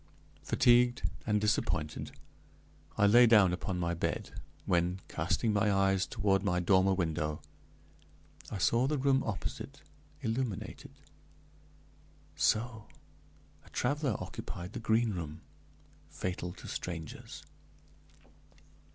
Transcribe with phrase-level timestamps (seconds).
[0.41, 2.09] Fatigued and disappointed,
[2.97, 4.31] I lay down upon my bed,
[4.65, 7.39] when, casting my eyes toward my dormer window,
[8.49, 9.83] I saw the room opposite
[10.23, 10.95] illuminated.
[12.35, 12.87] So!
[13.63, 15.41] a traveler occupied the Green Room
[16.09, 17.43] fatal to strangers.